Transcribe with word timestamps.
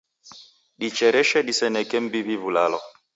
Dichereshe 0.79 1.39
diseneke 1.47 1.97
m'mbiw'i 2.01 2.35
w'ulalo. 2.41 2.79